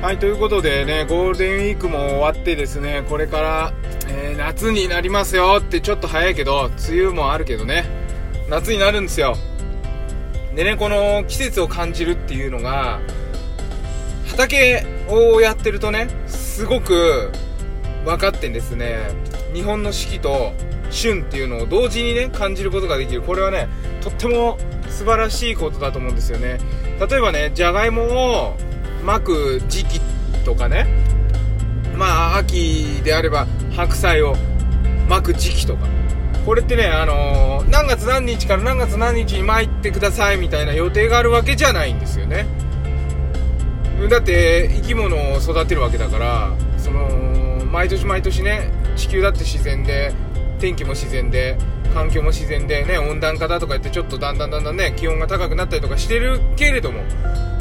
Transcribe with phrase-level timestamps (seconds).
[0.00, 3.72] はい、ということでね、ゴールデンウィークも終わってですね、これから、
[4.06, 7.84] えー夏になりますよってちょっと早いけど、梅雨もあるけどね、
[8.48, 9.36] 夏になるんですよ。
[10.54, 13.00] でね、この季節を感じるっていうのが、
[14.28, 17.32] 畑をやってるとね、すごく
[18.04, 19.00] 分かってんですね。
[19.52, 20.52] 日本の四季と
[20.90, 23.22] 旬っていうのを同時にね、感じることができる。
[23.22, 23.68] これはね、
[24.00, 24.58] とっても
[24.88, 26.58] 素晴らしいことだと思うんですよね。
[27.10, 28.56] 例えばね、じゃがいもを
[29.08, 30.00] まく時期
[30.44, 30.86] とかね、
[31.96, 34.36] まあ、秋であれば白菜を
[35.08, 35.86] まく時期とか。
[36.44, 42.46] これってね、あのー何月何日から何月何日に巻いてくださいみたいな予定があるわけじゃないんですよね。
[44.10, 47.08] だって生き物を育てるわけだからその
[47.64, 50.12] 毎年毎年ね地球だって自然で
[50.58, 51.56] 天気も自然で
[51.94, 57.02] 環境も自然でね温暖化だとか言ってちょっとだんだんだんだんね気温が高くなったりとかしてるけれども。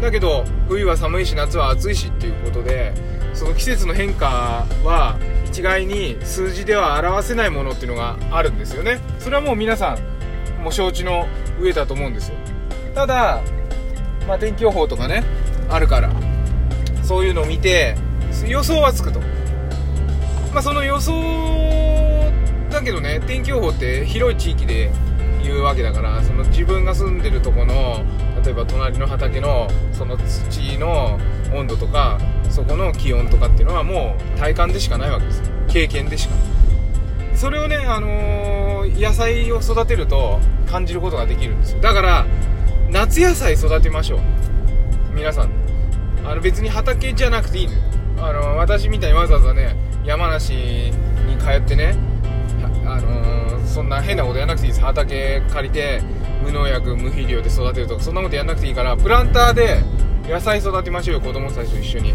[0.00, 2.92] だけど冬は寒いし夏は暑いしっていうことで
[3.32, 9.00] その季節の変化は一概に数字では表せないものっていうのがあるんですよね。
[9.18, 11.26] それはもう皆さんも承知の
[11.60, 12.34] 上だと思うんですよ。
[12.94, 13.42] ただ
[14.26, 15.22] まあ、天気予報とかね
[15.68, 16.10] あるから
[17.02, 17.94] そういうのを見て
[18.46, 19.20] 予想はつくと。
[20.52, 21.12] まあその予想
[22.74, 24.90] だけどね天気予報って広い地域で
[25.42, 28.04] 言うわけだからその自分が住んでるとこの
[28.44, 31.18] 例えば隣の畑のその土の
[31.54, 32.18] 温度とか
[32.50, 35.42] そこの気温とかっていうのはもう体感でしかないわけです。
[35.68, 36.34] 経験でしか。
[37.34, 40.38] それをね、あのー野菜を育てると
[40.70, 41.80] 感じることができるんですよ。
[41.80, 42.26] だから
[42.90, 44.20] 夏野菜育てましょう。
[45.14, 45.50] 皆さん。
[46.24, 47.78] あの別に畑じゃなくていいのよ。
[48.18, 51.96] あの私みたいにわざわざね山梨に通ってね
[52.94, 54.84] あのーそんな変なことやらなくていいです。
[54.84, 56.00] 畑借りて
[56.44, 59.82] 無農薬無肥料で育てるとかそんなことやらなくていいからプランターで
[60.28, 62.14] 野菜育てましょうよ子供たちと一緒に。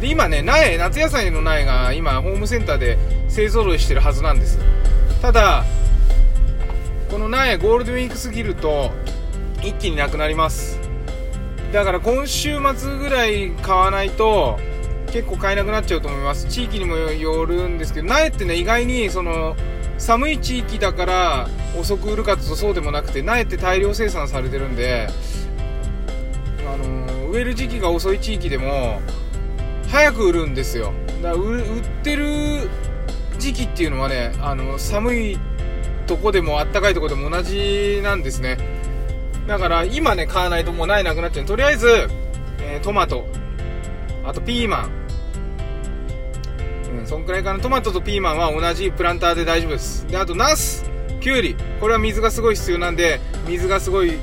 [0.00, 2.96] で今ね苗夏野菜の苗が今ホームセンターで
[3.28, 4.60] 勢ぞろいしてるはずなんです。
[5.20, 5.64] ただ
[7.10, 8.92] この苗ゴールデンウィーク過ぎると
[9.62, 10.78] 一気になくなります。
[11.72, 14.60] だから今週末ぐらい買わないと
[15.10, 16.46] 結構買えなくなっちゃうと思います。
[16.46, 19.56] 地域にもよるんですけど苗ってね意外にその
[20.00, 25.08] 寒い地域だから遅く売るかとそうでもなくて苗って大量生産されてるんで
[26.66, 29.00] あの植える時期が遅い地域でも
[29.88, 30.92] 早く売るんですよ。
[31.22, 32.68] だから売ってる
[33.38, 35.38] 時期っていうのはねあの寒い
[36.06, 38.58] とこでもあったかいとこでも同じなんですね。
[39.46, 41.46] だから今ね買わないともう苗なくなっちゃう。
[41.46, 41.86] とりあえず、
[42.60, 43.26] えートマト。
[44.24, 44.99] あとピーマン。
[46.98, 47.60] うんそんくらいかな。
[47.60, 50.06] トマトとピーマンは同じプランターで大丈夫です。
[50.06, 50.84] であとナス。
[51.20, 51.56] キュウリ。
[51.80, 54.18] これは水がすごい必要なんで水がすごい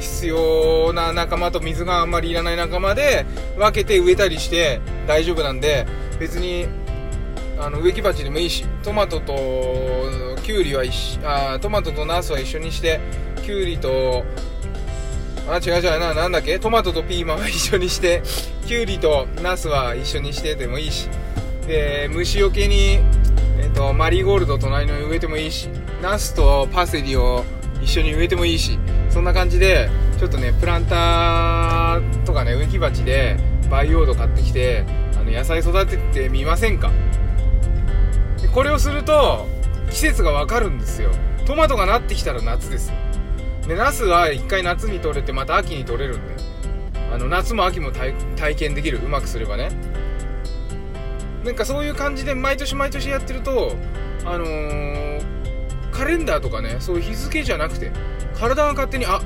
[0.00, 5.86] 必要な仲間と水があんまりいらない仲間で分けて植えたりして大丈夫なんで
[6.20, 6.68] 別に
[7.58, 9.34] あの植木鉢でもいいしトマトと
[10.44, 13.00] キュウリは一緒あトマトとナスは一緒にして
[13.42, 14.24] キュウリと
[15.48, 16.58] あ違う違うななんだっけ？
[16.58, 18.22] トマトとピーマンは一緒にして
[18.66, 21.08] キュウリとナスは一緒にしてでもいいし。
[21.68, 22.98] で虫除けに、
[23.60, 25.68] えっとマリーゴールド隣の植えてもいいし
[26.00, 27.44] ナスとパセリを
[27.82, 28.78] 一緒に植えてもいいし
[29.10, 33.36] そんな感じでちょっとねプランターとかね植木鉢で
[33.70, 36.90] 培養土買ってきてあの野菜育ててみませんか？
[38.54, 39.46] これをすると
[39.90, 41.10] 季節がわかるんですよ。
[41.44, 42.92] トマトがなってきたら夏です。
[43.66, 46.34] でナスは一回夏に取れてまた秋に取れるんで。
[47.12, 48.14] あの夏も秋も体
[48.56, 49.00] 験できる。
[49.04, 49.70] うまくすればね。
[51.44, 53.76] なんかそういう感じで毎年毎年やってると
[54.24, 55.08] あのー
[55.90, 57.90] カレンダーとかねそういう日付じゃなくて
[58.38, 59.20] 体が勝手にあ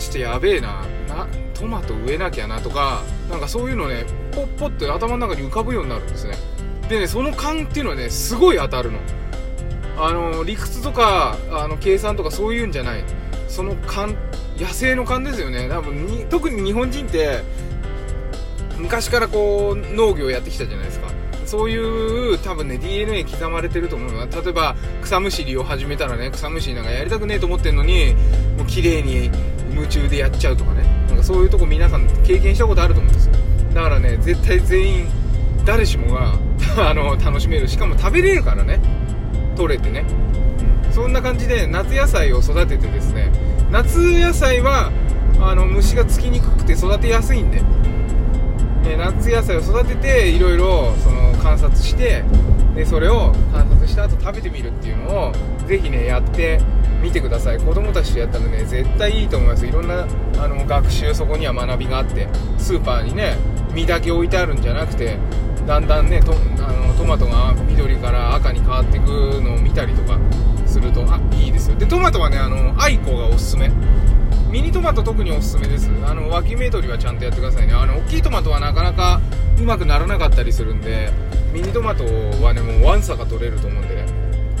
[0.00, 6.34] ちょっとやべえななトマト植えなきゃなとかなんかそういうのねポッポって頭の中に浮かぶようになるんですね。
[6.88, 8.98] でねその勘っていうのはねすごい当たるの。
[9.98, 13.04] あの理屈とかあの計算とかそういうんじゃない。
[13.48, 14.16] その勘
[14.58, 15.68] 野生の勘ですよね。
[15.68, 17.42] 多分に特に日本人って
[18.78, 21.08] 昔からこう農業やってきたじゃないですか。
[21.44, 28.16] そういう多分ね DNA 刻まれてると思うのは例えば草むしりを始めたらね草むしりなんかやりたくねえと思ってんのに
[28.58, 29.30] もう綺麗に
[29.70, 30.82] 夢中でやっちゃうとかね。
[31.08, 33.34] なんかそういうとこ皆さん経験したことあると思うんですよ。
[33.74, 35.06] だからね絶対全員
[35.64, 36.38] 誰しもが
[36.90, 37.68] あの楽しめる。
[37.68, 38.80] しかも食べれるからね。
[39.56, 40.04] 取れてね。
[40.30, 40.36] うん
[40.96, 43.30] そんな感じで夏野菜を育ててですね。
[43.70, 44.90] 夏野菜は
[45.38, 47.60] あの虫がつきにくくて育てやすいんで、
[48.86, 52.24] え夏野菜を育てていろいろその観察して
[52.74, 55.32] でそれを観察した後食べてみるっていうのを
[55.66, 56.60] ぜひねやって
[57.02, 57.58] 見てください。
[57.58, 59.66] 子供たちとやったらね絶対いいと思います。
[59.66, 60.06] いろんな
[60.38, 62.28] あの学習そこには学びがあって
[62.58, 63.36] スーパーにね
[63.74, 65.18] 実だけ置いてあるんじゃなくて
[65.66, 69.06] だんだんねトあのトマトが緑から赤に変わっていく
[69.42, 70.18] のを見たりとか
[70.66, 71.76] するとあいいですよ。
[71.76, 73.70] でトマトはねあのアイコがおすすめ。
[74.50, 75.90] ミニトマト特におすすめです。
[76.04, 77.74] あの脇芽取りはちゃんとやってくださいね。
[77.74, 79.20] あの大きいトマトはなかなか
[79.58, 81.10] うまくならなかったりするんで
[81.52, 84.06] ミニトマトはねもうわんさか取れると思うんでね。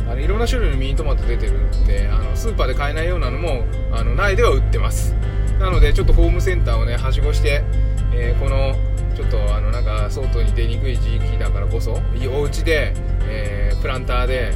[0.08, 5.14] あのいろんな種類のミニトマト出てるんであのスーパーで買えないようなのもあの内では売ってます。
[5.58, 7.64] なのでちょっとホームセンターをねはしごして、
[8.12, 8.74] えー、この
[9.16, 12.00] ちょっとあのなんか外に出にくい時期だからこそ
[12.30, 12.92] お家で、
[13.22, 14.52] えー、プランターで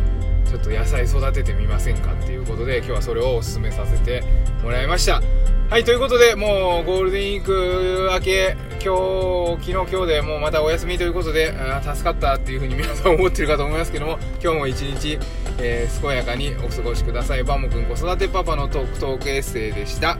[0.50, 4.24] ちょっと野菜育ててみませんかっていうことで今日はそれをお勧めさせて
[4.64, 5.22] もらいました。
[5.70, 15.20] はいということでもうゴールデンウィーク明け今日昨日今日でもうまたお休みということであ助かったっていうふうに皆さん思ってるかと思いますけども今日も一日、
[15.60, 17.44] えー、健やかにお過ごしください。
[17.44, 20.18] バモくん子育てパパのトークトークエッセイでした。